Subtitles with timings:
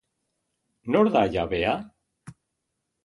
[0.95, 1.75] Nor da jabea?